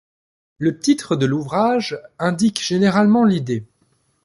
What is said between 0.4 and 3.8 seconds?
Le titre de l'ouvrage indique généralement l'idée.